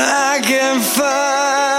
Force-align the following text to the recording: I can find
I 0.00 0.40
can 0.42 0.80
find 0.80 1.77